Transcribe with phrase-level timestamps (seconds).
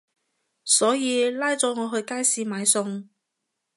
[0.63, 3.05] 所以拉咗我去街市買餸